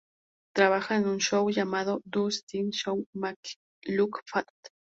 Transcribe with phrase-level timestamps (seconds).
[0.55, 3.37] Trabaja en un show llamado "Does This Show Make
[3.85, 4.47] Me Look Fat?